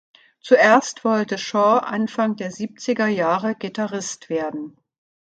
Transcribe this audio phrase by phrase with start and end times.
[0.39, 4.75] Zuerst wollte Shaw Anfang der Siebziger Jahre Gitarrist werden.